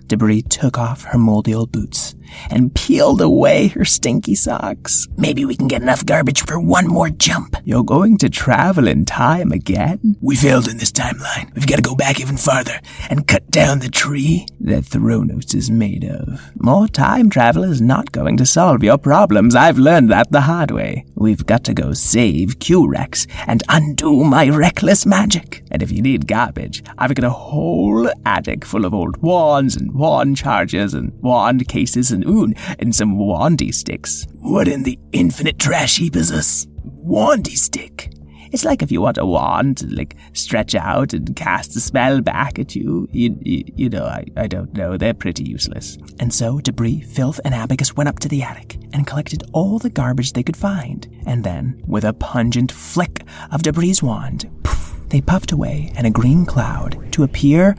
Debrie 0.07 0.43
took 0.43 0.77
off 0.77 1.03
her 1.05 1.17
moldy 1.17 1.55
old 1.55 1.71
boots 1.71 2.15
and 2.49 2.73
peeled 2.75 3.21
away 3.21 3.67
her 3.69 3.85
stinky 3.85 4.35
socks. 4.35 5.07
Maybe 5.17 5.45
we 5.45 5.55
can 5.55 5.67
get 5.67 5.81
enough 5.81 6.05
garbage 6.05 6.45
for 6.45 6.59
one 6.59 6.87
more 6.87 7.09
jump. 7.09 7.55
You're 7.63 7.83
going 7.83 8.17
to 8.19 8.29
travel 8.29 8.87
in 8.87 9.05
time 9.05 9.51
again? 9.51 10.17
We 10.21 10.35
failed 10.35 10.67
in 10.67 10.77
this 10.77 10.91
timeline. 10.91 11.53
We've 11.55 11.67
got 11.67 11.77
to 11.77 11.81
go 11.81 11.95
back 11.95 12.19
even 12.19 12.37
farther 12.37 12.79
and 13.09 13.27
cut 13.27 13.49
down 13.49 13.79
the 13.79 13.89
tree 13.89 14.45
that 14.59 14.83
Thronos 14.83 15.53
is 15.55 15.69
made 15.69 16.03
of. 16.03 16.51
More 16.55 16.87
time 16.87 17.29
travel 17.29 17.63
is 17.63 17.81
not 17.81 18.11
going 18.11 18.37
to 18.37 18.45
solve 18.45 18.83
your 18.83 18.97
problems. 18.97 19.55
I've 19.55 19.77
learned 19.77 20.09
that 20.11 20.31
the 20.31 20.41
hard 20.41 20.71
way. 20.71 21.05
We've 21.15 21.45
got 21.45 21.63
to 21.65 21.73
go 21.73 21.93
save 21.93 22.59
Q-Rex 22.59 23.27
and 23.47 23.63
undo 23.69 24.23
my 24.23 24.49
reckless 24.49 25.05
magic. 25.05 25.63
And 25.71 25.81
if 25.81 25.91
you 25.91 26.01
need 26.01 26.27
garbage, 26.27 26.83
I've 26.97 27.15
got 27.15 27.25
a 27.25 27.29
whole 27.29 28.09
attic 28.25 28.65
full 28.65 28.85
of 28.85 28.93
old 28.93 29.17
wands 29.17 29.75
and 29.75 29.93
wand 29.93 30.37
chargers 30.37 30.93
and 30.93 31.13
wand 31.21 31.67
cases 31.67 32.11
and 32.11 32.22
oon 32.23 32.53
and 32.79 32.95
some 32.95 33.17
wandy 33.17 33.73
sticks. 33.73 34.25
What 34.33 34.67
in 34.67 34.83
the 34.83 34.99
infinite 35.11 35.59
trash 35.59 35.97
heap 35.97 36.15
is 36.15 36.31
a 36.31 36.67
wandy 37.05 37.57
stick? 37.57 38.13
It's 38.53 38.63
like 38.65 38.83
if 38.83 38.91
you 38.91 39.01
want 39.01 39.17
a 39.17 39.25
wand 39.25 39.77
to 39.77 39.87
like 39.87 40.15
stretch 40.33 40.75
out 40.75 41.13
and 41.13 41.35
cast 41.35 41.75
a 41.75 41.79
spell 41.79 42.21
back 42.21 42.59
at 42.59 42.75
you. 42.75 43.09
You, 43.11 43.35
you, 43.41 43.63
you 43.75 43.89
know, 43.89 44.05
I, 44.05 44.25
I 44.37 44.45
don't 44.45 44.71
know. 44.75 44.95
They're 44.95 45.15
pretty 45.15 45.43
useless. 45.43 45.97
And 46.19 46.31
so 46.31 46.59
Debrie, 46.59 47.03
Phillth, 47.03 47.39
and 47.43 47.55
Abacus 47.55 47.95
went 47.95 48.09
up 48.09 48.19
to 48.19 48.27
the 48.27 48.43
attic 48.43 48.77
and 48.93 49.07
collected 49.07 49.43
all 49.53 49.79
the 49.79 49.89
garbage 49.89 50.33
they 50.33 50.43
could 50.43 50.55
find. 50.55 51.07
And 51.25 51.43
then, 51.43 51.81
with 51.87 52.03
a 52.03 52.13
pungent 52.13 52.71
flick 52.71 53.25
of 53.51 53.63
Debrie' 53.63 53.95
wand, 54.03 54.51
poof, 54.61 54.99
they 55.09 55.19
puffed 55.19 55.51
away 55.51 55.91
in 55.97 56.05
a 56.05 56.11
green 56.11 56.45
cloud 56.45 57.11
to 57.13 57.23
appear 57.23 57.75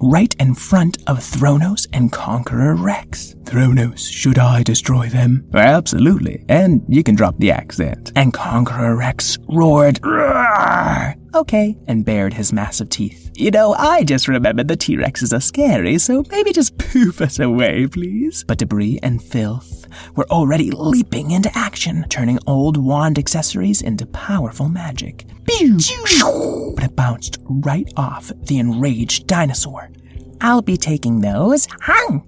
right 0.00 0.34
in 0.38 0.54
front 0.54 0.98
of 1.06 1.18
Thronos 1.18 1.86
and 1.92 2.12
Conqueror 2.12 2.74
Rex. 2.74 3.34
Thronos, 3.44 4.10
should 4.10 4.38
I 4.38 4.62
destroy 4.62 5.08
them? 5.08 5.48
Absolutely. 5.54 6.44
And 6.48 6.82
you 6.88 7.02
can 7.02 7.14
drop 7.14 7.36
the 7.38 7.50
accent. 7.50 8.12
And 8.16 8.32
Conqueror 8.32 8.96
Rex 8.96 9.38
roared, 9.48 10.00
Roar! 10.04 11.14
Okay, 11.34 11.76
and 11.88 12.04
bared 12.04 12.34
his 12.34 12.52
massive 12.52 12.88
teeth. 12.90 13.32
You 13.34 13.50
know, 13.50 13.74
I 13.74 14.04
just 14.04 14.28
remembered 14.28 14.68
the 14.68 14.76
T 14.76 14.96
Rexes 14.96 15.36
are 15.36 15.40
scary, 15.40 15.98
so 15.98 16.24
maybe 16.30 16.52
just 16.52 16.78
poof 16.78 17.20
us 17.20 17.40
away, 17.40 17.88
please. 17.88 18.44
But 18.44 18.58
Debrie 18.58 19.00
and 19.02 19.20
Phillth 19.20 19.86
were 20.14 20.26
already 20.30 20.70
leaping 20.70 21.32
into 21.32 21.50
action, 21.56 22.06
turning 22.08 22.38
old 22.46 22.76
wand 22.76 23.18
accessories 23.18 23.82
into 23.82 24.06
powerful 24.06 24.68
magic. 24.68 25.26
But 26.76 26.84
it 26.84 26.94
bounced 26.96 27.38
right 27.44 27.92
off 27.96 28.30
the 28.42 28.58
enraged 28.58 29.26
dinosaur. 29.26 29.90
I'll 30.40 30.62
be 30.62 30.76
taking 30.76 31.20
those. 31.20 31.66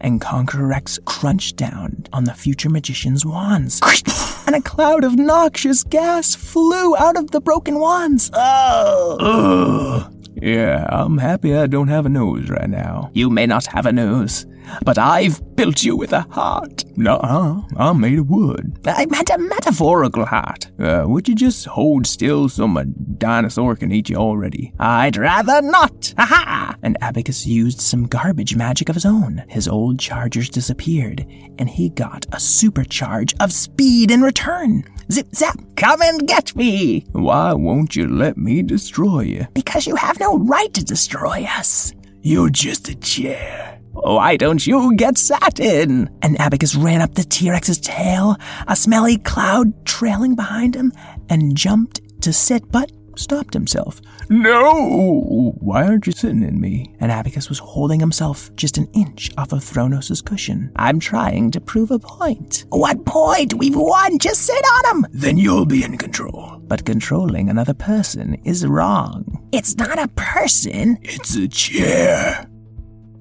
And 0.00 0.20
Conqueror 0.20 0.66
Rex 0.66 0.98
crunched 1.04 1.56
down 1.56 2.06
on 2.12 2.24
the 2.24 2.34
future 2.34 2.70
magician's 2.70 3.24
wands. 3.24 3.80
and 4.46 4.54
a 4.54 4.62
cloud 4.62 5.04
of 5.04 5.16
noxious 5.16 5.82
gas 5.84 6.34
flew 6.34 6.96
out 6.96 7.16
of 7.16 7.30
the 7.32 7.40
broken 7.40 7.78
wands. 7.78 8.30
Oh! 8.32 10.08
Yeah, 10.40 10.86
I'm 10.90 11.18
happy 11.18 11.54
I 11.56 11.66
don't 11.66 11.88
have 11.88 12.06
a 12.06 12.10
nose 12.10 12.48
right 12.50 12.68
now. 12.68 13.10
You 13.14 13.30
may 13.30 13.46
not 13.46 13.66
have 13.66 13.86
a 13.86 13.92
nose, 13.92 14.46
but 14.84 14.98
I've 14.98 15.40
built 15.56 15.82
you 15.82 15.96
with 15.96 16.12
a 16.12 16.22
heart. 16.30 16.84
Nuh-uh, 16.96 17.62
I'm 17.76 18.00
made 18.00 18.18
of 18.18 18.28
wood. 18.28 18.78
I 18.86 19.06
meant 19.06 19.30
a 19.30 19.38
metaphorical 19.38 20.24
heart. 20.26 20.70
Uh, 20.78 21.04
would 21.06 21.28
you 21.28 21.34
just 21.34 21.66
hold 21.66 22.06
still 22.06 22.48
so 22.48 22.66
my 22.66 22.84
dinosaur 23.18 23.76
can 23.76 23.92
eat 23.92 24.08
you 24.08 24.16
already? 24.16 24.72
I'd 24.78 25.16
rather 25.16 25.62
not. 25.62 26.14
Ha 26.18 26.26
ha! 26.26 26.76
And 26.82 26.96
Abacus 27.00 27.46
used 27.46 27.80
some 27.80 28.06
garbage 28.06 28.56
magic 28.56 28.88
of 28.88 28.94
his 28.94 29.06
own. 29.06 29.44
His 29.48 29.68
old 29.68 29.98
chargers 29.98 30.48
disappeared, 30.48 31.26
and 31.58 31.68
he 31.68 31.88
got 31.90 32.26
a 32.26 32.36
supercharge 32.36 33.34
of 33.40 33.52
speed 33.52 34.10
in 34.10 34.22
return. 34.22 34.84
Zip 35.10 35.28
zap, 35.34 35.58
come 35.76 36.02
and 36.02 36.26
get 36.26 36.54
me! 36.56 37.06
Why 37.12 37.52
won't 37.52 37.94
you 37.94 38.08
let 38.08 38.36
me 38.36 38.62
destroy 38.62 39.20
you? 39.20 39.46
Because 39.54 39.86
you 39.86 39.94
have 39.96 40.18
no 40.20 40.38
right 40.38 40.72
to 40.74 40.84
destroy 40.84 41.44
us. 41.44 41.94
You're 42.22 42.50
just 42.50 42.88
a 42.88 42.94
chair. 42.96 43.80
Why 44.04 44.36
don't 44.36 44.66
you 44.66 44.94
get 44.94 45.18
sat 45.18 45.58
in? 45.58 46.10
And 46.22 46.40
Abacus 46.40 46.74
ran 46.74 47.00
up 47.00 47.14
the 47.14 47.24
T 47.24 47.50
Rex's 47.50 47.78
tail, 47.78 48.36
a 48.68 48.76
smelly 48.76 49.18
cloud 49.18 49.84
trailing 49.84 50.34
behind 50.34 50.74
him, 50.74 50.92
and 51.28 51.56
jumped 51.56 52.00
to 52.22 52.32
sit, 52.32 52.70
but 52.70 52.92
stopped 53.16 53.54
himself. 53.54 54.00
No! 54.28 55.54
Why 55.58 55.86
aren't 55.86 56.06
you 56.06 56.12
sitting 56.12 56.42
in 56.42 56.60
me? 56.60 56.94
And 57.00 57.10
Abacus 57.10 57.48
was 57.48 57.58
holding 57.58 57.98
himself 58.00 58.54
just 58.56 58.76
an 58.76 58.88
inch 58.92 59.30
off 59.38 59.52
of 59.52 59.60
Thronos' 59.60 60.24
cushion. 60.24 60.70
I'm 60.76 61.00
trying 61.00 61.50
to 61.52 61.60
prove 61.60 61.90
a 61.90 61.98
point. 61.98 62.66
What 62.68 63.06
point? 63.06 63.54
We've 63.54 63.76
won! 63.76 64.18
Just 64.18 64.42
sit 64.42 64.64
on 64.64 64.96
him! 64.96 65.06
Then 65.12 65.38
you'll 65.38 65.66
be 65.66 65.82
in 65.82 65.96
control. 65.96 66.60
But 66.64 66.84
controlling 66.84 67.48
another 67.48 67.74
person 67.74 68.34
is 68.44 68.66
wrong. 68.66 69.48
It's 69.52 69.76
not 69.76 69.98
a 69.98 70.08
person. 70.08 70.98
It's 71.02 71.34
a 71.36 71.48
chair. 71.48 72.46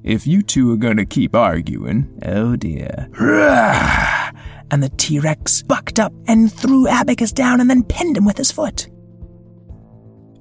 If 0.06 0.28
you 0.28 0.44
two 0.44 0.72
are 0.72 0.78
gonna 0.78 1.04
keep 1.04 1.36
arguing, 1.36 2.20
Oh 2.24 2.56
dear. 2.56 3.10
And 4.72 4.82
the 4.82 4.90
T 4.90 5.20
Rex 5.20 5.62
bucked 5.62 6.00
up 6.00 6.14
and 6.28 6.52
threw 6.52 6.88
Abacus 6.88 7.32
down 7.32 7.60
and 7.62 7.70
then 7.70 7.84
pinned 7.84 8.18
him 8.18 8.26
with 8.26 8.38
his 8.38 8.52
foot. 8.52 8.88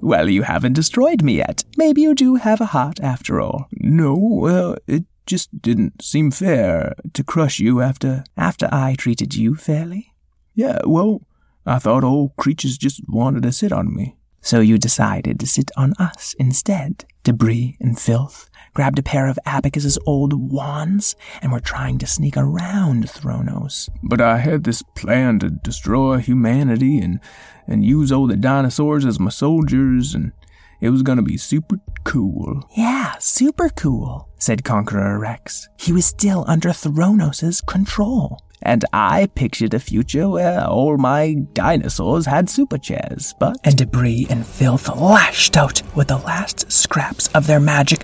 Well, 0.01 0.29
you 0.29 0.43
haven't 0.43 0.73
destroyed 0.73 1.21
me 1.23 1.37
yet. 1.37 1.63
Maybe 1.77 2.01
you 2.01 2.13
do 2.13 2.35
have 2.35 2.59
a 2.61 2.65
heart 2.67 2.99
after 2.99 3.41
all. 3.41 3.67
no, 3.71 4.15
well, 4.15 4.75
it 4.87 5.05
just 5.25 5.49
didn't 5.61 6.01
seem 6.03 6.29
fair 6.31 6.93
to 7.13 7.23
crush 7.23 7.59
you 7.59 7.81
after. 7.81 8.23
After 8.37 8.69
I 8.71 8.95
treated 8.95 9.33
you 9.35 9.55
fairly. 9.55 10.13
Yeah, 10.53 10.79
well, 10.85 11.21
I 11.65 11.79
thought 11.79 12.03
all 12.03 12.33
creatures 12.37 12.77
just 12.77 13.01
wanted 13.07 13.43
to 13.43 13.51
sit 13.51 13.71
on 13.71 13.95
me. 13.95 14.15
So 14.45 14.59
you 14.59 14.77
decided 14.77 15.39
to 15.39 15.47
sit 15.47 15.71
on 15.75 15.93
us 15.97 16.35
instead. 16.37 17.05
Debrie 17.23 17.77
and 17.81 17.97
Phillth 17.97 18.47
grabbed 18.75 18.99
a 18.99 19.03
pair 19.03 19.25
of 19.25 19.39
Abacus's 19.43 19.97
old 20.05 20.51
wands 20.51 21.15
and 21.41 21.51
were 21.51 21.59
trying 21.59 21.97
to 21.97 22.05
sneak 22.05 22.37
around 22.37 23.05
Thronos. 23.05 23.89
But 24.03 24.21
I 24.21 24.37
had 24.37 24.63
this 24.63 24.83
plan 24.83 25.39
to 25.39 25.49
destroy 25.49 26.19
humanity 26.19 26.99
and, 26.99 27.19
and 27.65 27.83
use 27.83 28.11
all 28.11 28.27
the 28.27 28.37
dinosaurs 28.37 29.03
as 29.03 29.19
my 29.19 29.31
soldiers, 29.31 30.13
and 30.13 30.31
it 30.79 30.91
was 30.91 31.01
gonna 31.01 31.23
be 31.23 31.37
super 31.37 31.79
cool. 32.03 32.69
Yeah, 32.77 33.15
super 33.17 33.69
cool, 33.69 34.29
said 34.37 34.63
Conqueror 34.63 35.17
Rex. 35.17 35.69
He 35.79 35.91
was 35.91 36.05
still 36.05 36.45
under 36.47 36.69
Thronos' 36.69 37.65
control. 37.65 38.39
And 38.65 38.83
I 38.91 39.27
pictured 39.35 39.75
a 39.75 39.79
future 39.79 40.27
where 40.27 40.65
all 40.65 40.97
my 40.97 41.35
dinosaurs 41.53 42.25
had 42.25 42.49
super 42.49 42.79
chairs, 42.79 43.35
but. 43.39 43.57
And 43.63 43.77
Debrie 43.77 44.25
and 44.27 44.43
Phillth 44.43 44.93
lashed 44.99 45.55
out 45.55 45.83
with 45.95 46.07
the 46.07 46.17
last 46.17 46.71
scraps 46.71 47.27
of 47.35 47.45
their 47.45 47.59
magic. 47.59 48.03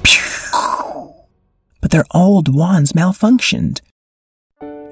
But 1.82 1.90
their 1.90 2.06
old 2.12 2.54
wands 2.54 2.94
malfunctioned. 2.94 3.82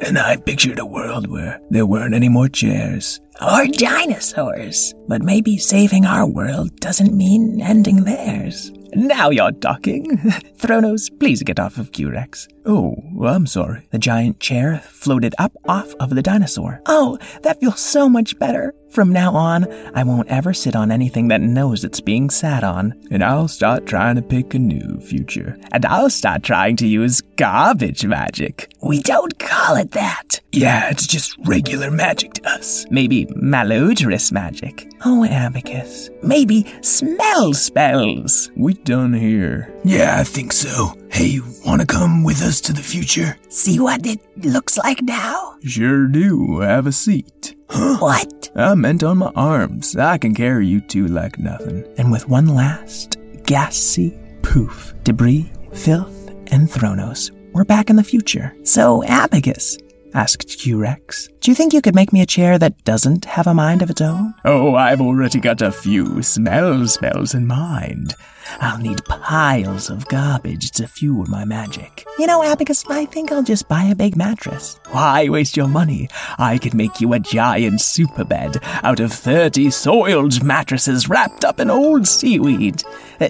And 0.02 0.18
I 0.18 0.38
pictured 0.38 0.80
a 0.80 0.86
world 0.86 1.28
where 1.28 1.62
there 1.70 1.86
weren't 1.86 2.16
any 2.16 2.30
more 2.30 2.50
chairs. 2.50 3.20
Or 3.40 3.68
dinosaurs. 3.68 4.96
But 5.08 5.22
maybe 5.22 5.58
saving 5.58 6.06
our 6.06 6.26
world 6.26 6.76
doesn't 6.78 7.16
mean 7.16 7.62
ending 7.62 8.06
theirs. 8.06 8.72
Now 8.94 9.30
you're 9.30 9.52
talking. 9.52 10.18
Thronos, 10.58 11.10
please 11.20 11.44
get 11.44 11.60
off 11.60 11.78
of 11.78 11.92
Q-Rex. 11.92 12.48
Oh, 12.66 12.96
I'm 13.24 13.48
sorry. 13.48 13.88
The 13.92 14.00
giant 14.00 14.40
chair 14.40 14.80
floated 14.80 15.34
up 15.38 15.54
off 15.68 15.94
of 16.00 16.12
the 16.12 16.22
dinosaur. 16.22 16.82
Oh, 16.86 17.18
that 17.44 17.60
feels 17.60 17.80
so 17.80 18.10
much 18.10 18.38
better. 18.40 18.74
From 18.92 19.14
now 19.14 19.36
on, 19.36 19.68
I 19.94 20.04
won't 20.04 20.30
ever 20.30 20.52
sit 20.52 20.76
on 20.76 20.92
anything 20.92 21.28
that 21.28 21.42
knows 21.42 21.84
it's 21.84 22.02
being 22.02 22.30
sat 22.32 22.64
on. 22.64 23.00
And 23.12 23.24
I'll 23.24 23.48
start 23.48 23.86
trying 23.86 24.16
to 24.16 24.22
pick 24.22 24.54
a 24.54 24.60
new 24.60 25.00
future. 25.00 25.58
And 25.72 25.86
I'll 25.86 26.10
start 26.10 26.42
trying 26.42 26.76
to 26.78 26.88
use 26.88 27.22
garbage 27.38 28.06
magic. 28.06 28.72
We 28.82 29.02
don't 29.02 29.38
call 29.38 29.76
it 29.76 29.92
that. 29.92 30.40
Yeah, 30.52 30.90
it's 30.90 31.06
just 31.06 31.38
regular 31.46 31.92
magic 31.92 32.34
to 32.36 32.50
us. 32.50 32.86
Maybe 32.90 33.28
malodorous 33.28 34.32
magic. 34.32 34.92
Oh, 35.06 35.24
Abacus. 35.24 36.10
Maybe 36.24 36.66
smell 36.82 37.54
spells. 37.54 38.50
We 38.58 38.74
done 38.74 39.14
here. 39.14 39.72
Yeah, 39.86 40.18
I 40.18 40.24
think 40.24 40.52
so. 40.52 40.94
Hey, 41.12 41.28
you 41.28 41.46
wanna 41.64 41.86
come 41.86 42.24
with 42.24 42.42
us 42.42 42.60
to 42.62 42.74
the 42.74 42.82
future? 42.82 43.38
See 43.50 43.80
what 43.80 44.06
it 44.08 44.20
looks 44.44 44.78
like 44.78 45.02
now? 45.04 45.58
Sure 45.64 46.08
do. 46.08 46.60
Have 46.62 46.88
a 46.88 46.92
seat. 46.92 47.56
What? 47.72 48.50
I 48.56 48.74
meant 48.76 49.04
on 49.04 49.20
my 49.20 49.32
arms. 49.36 49.96
I 49.96 50.18
can 50.18 50.34
carry 50.34 50.68
you 50.68 50.82
two 50.82 51.08
like 51.08 51.38
nothing. 51.38 51.86
And 51.98 52.12
with 52.12 52.28
one 52.28 52.48
last 52.48 53.18
gassy 53.44 54.18
poof, 54.42 54.94
Debrie, 55.04 55.52
Phillth, 55.72 56.30
and 56.52 56.68
Thronos, 56.68 57.32
we're 57.54 57.64
back 57.64 57.90
in 57.90 57.96
the 57.96 58.04
future. 58.04 58.56
So, 58.64 59.04
Abacus, 59.04 59.78
asked 60.14 60.48
Q-Rex, 60.60 61.28
do 61.42 61.52
you 61.52 61.56
think 61.56 61.74
you 61.74 61.82
could 61.82 61.96
make 61.96 62.12
me 62.12 62.22
a 62.22 62.26
chair 62.26 62.58
that 62.58 62.84
doesn't 62.84 63.26
have 63.26 63.48
a 63.48 63.54
mind 63.54 63.82
of 63.82 63.90
its 63.90 64.02
own? 64.02 64.34
Oh, 64.46 64.76
I've 64.76 65.02
already 65.02 65.40
got 65.40 65.62
a 65.62 65.72
few 65.72 66.22
smell 66.22 66.88
spells 66.88 67.34
in 67.34 67.48
mind. 67.48 68.16
I'll 68.60 68.78
need 68.78 69.06
piles 69.06 69.90
of 69.90 70.08
garbage 70.08 70.72
to 70.72 70.88
fuel 70.88 71.26
my 71.28 71.46
magic. 71.46 72.06
You 72.18 72.28
know, 72.28 72.44
Abacus, 72.44 72.84
I 72.90 73.06
think 73.06 73.32
I'll 73.32 73.44
just 73.44 73.68
buy 73.68 73.84
a 73.84 73.96
big 73.96 74.16
mattress. 74.16 74.80
Why 74.92 75.30
waste 75.30 75.56
your 75.56 75.68
money? 75.68 76.10
I 76.38 76.58
could 76.58 76.74
make 76.74 77.00
you 77.00 77.14
a 77.14 77.20
giant 77.20 77.82
super 77.82 78.24
bed 78.24 78.58
out 78.84 79.00
of 79.00 79.14
30 79.14 79.70
soiled 79.70 80.44
mattresses 80.44 81.08
wrapped 81.08 81.46
up 81.46 81.60
in 81.60 81.70
old 81.70 82.08
seaweed. 82.08 82.84
Uh, 83.22 83.30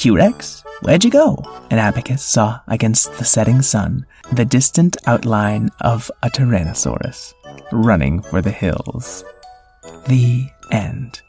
Q-Rex, 0.00 0.64
where'd 0.80 1.04
you 1.04 1.10
go? 1.10 1.36
And 1.70 1.78
Abacus 1.78 2.22
saw 2.22 2.60
against 2.68 3.12
the 3.18 3.24
setting 3.26 3.60
sun 3.60 4.06
the 4.32 4.46
distant 4.46 4.96
outline 5.06 5.68
of 5.82 6.10
a 6.22 6.30
Tyrannosaurus 6.30 7.34
running 7.70 8.22
for 8.22 8.40
the 8.40 8.50
hills. 8.50 9.22
The 10.06 10.48
end. 10.72 11.20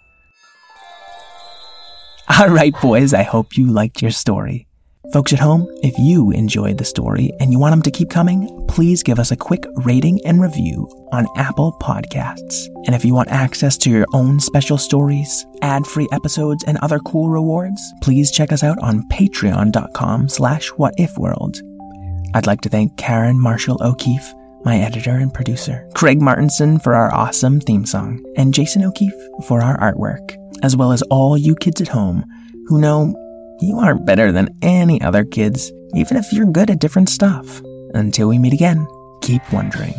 All 2.39 2.47
right, 2.47 2.73
boys, 2.81 3.13
I 3.13 3.23
hope 3.23 3.57
you 3.57 3.67
liked 3.67 4.01
your 4.01 4.11
story. 4.11 4.67
Folks 5.13 5.33
at 5.33 5.39
home, 5.39 5.67
if 5.83 5.97
you 5.99 6.31
enjoyed 6.31 6.77
the 6.77 6.85
story 6.85 7.33
and 7.41 7.51
you 7.51 7.59
want 7.59 7.73
them 7.73 7.81
to 7.81 7.91
keep 7.91 8.09
coming, 8.09 8.65
please 8.67 9.03
give 9.03 9.19
us 9.19 9.31
a 9.31 9.35
quick 9.35 9.65
rating 9.83 10.25
and 10.25 10.41
review 10.41 10.87
on 11.11 11.27
Apple 11.35 11.75
Podcasts. 11.81 12.67
And 12.85 12.95
if 12.95 13.03
you 13.03 13.13
want 13.13 13.27
access 13.29 13.75
to 13.79 13.89
your 13.89 14.05
own 14.13 14.39
special 14.39 14.77
stories, 14.77 15.45
ad-free 15.61 16.07
episodes, 16.13 16.63
and 16.63 16.77
other 16.77 16.99
cool 16.99 17.27
rewards, 17.27 17.81
please 18.01 18.31
check 18.31 18.53
us 18.53 18.63
out 18.63 18.79
on 18.79 19.03
patreon.com 19.09 20.29
slash 20.29 20.71
whatifworld. 20.71 21.59
I'd 22.33 22.47
like 22.47 22.61
to 22.61 22.69
thank 22.69 22.95
Karen 22.95 23.37
Marshall 23.37 23.83
O'Keeffe, 23.83 24.33
my 24.63 24.77
editor 24.77 25.11
and 25.11 25.33
producer, 25.33 25.89
Craig 25.93 26.21
Martinson 26.21 26.79
for 26.79 26.95
our 26.95 27.13
awesome 27.13 27.59
theme 27.59 27.85
song, 27.85 28.23
and 28.37 28.53
Jason 28.53 28.81
O'Keefe 28.81 29.27
for 29.45 29.61
our 29.61 29.77
artwork, 29.79 30.37
as 30.63 30.77
well 30.77 30.93
as 30.93 31.01
all 31.03 31.37
you 31.37 31.53
kids 31.55 31.81
at 31.81 31.89
home 31.89 32.23
who 32.67 32.79
know 32.79 33.13
you 33.61 33.77
aren't 33.79 34.05
better 34.05 34.31
than 34.31 34.57
any 34.61 35.01
other 35.01 35.23
kids, 35.23 35.71
even 35.95 36.17
if 36.17 36.31
you're 36.33 36.45
good 36.45 36.69
at 36.69 36.79
different 36.79 37.09
stuff. 37.09 37.61
Until 37.93 38.27
we 38.29 38.37
meet 38.37 38.53
again, 38.53 38.87
keep 39.21 39.41
wondering. 39.53 39.93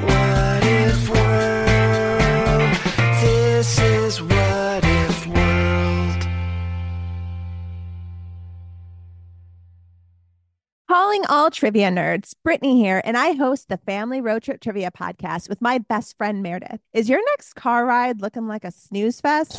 What 0.00 0.64
if 0.64 1.08
world? 1.08 2.76
This 3.20 3.78
is 3.80 4.22
what 4.22 4.84
if 4.84 5.26
world. 5.26 6.28
Calling 10.88 11.24
all 11.28 11.50
trivia 11.50 11.90
nerds, 11.90 12.34
Brittany 12.44 12.76
here, 12.76 13.02
and 13.04 13.16
I 13.16 13.32
host 13.32 13.68
the 13.68 13.78
Family 13.78 14.20
Road 14.20 14.42
Trip 14.42 14.60
Trivia 14.60 14.90
Podcast 14.90 15.48
with 15.48 15.60
my 15.60 15.78
best 15.78 16.16
friend 16.16 16.42
Meredith. 16.42 16.80
Is 16.92 17.08
your 17.08 17.20
next 17.32 17.54
car 17.54 17.84
ride 17.84 18.20
looking 18.20 18.46
like 18.46 18.64
a 18.64 18.70
snooze 18.70 19.20
fest? 19.20 19.58